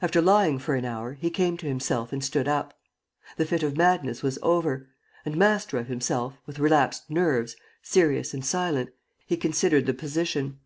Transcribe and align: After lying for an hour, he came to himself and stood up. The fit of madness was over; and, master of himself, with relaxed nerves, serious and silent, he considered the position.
After 0.00 0.22
lying 0.22 0.58
for 0.58 0.74
an 0.74 0.86
hour, 0.86 1.12
he 1.12 1.28
came 1.28 1.58
to 1.58 1.66
himself 1.66 2.10
and 2.10 2.24
stood 2.24 2.48
up. 2.48 2.80
The 3.36 3.44
fit 3.44 3.62
of 3.62 3.76
madness 3.76 4.22
was 4.22 4.38
over; 4.42 4.88
and, 5.26 5.36
master 5.36 5.76
of 5.76 5.88
himself, 5.88 6.38
with 6.46 6.58
relaxed 6.58 7.10
nerves, 7.10 7.54
serious 7.82 8.32
and 8.32 8.42
silent, 8.42 8.92
he 9.26 9.36
considered 9.36 9.84
the 9.84 9.92
position. 9.92 10.58